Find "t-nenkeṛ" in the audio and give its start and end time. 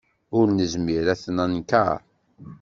1.23-1.97